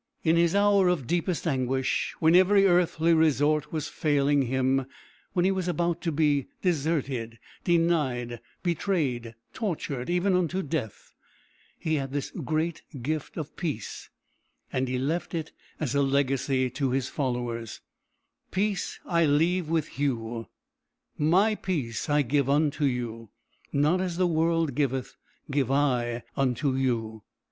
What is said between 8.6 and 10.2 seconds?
betrayed, tortured